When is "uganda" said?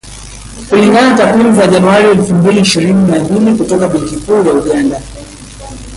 4.53-5.01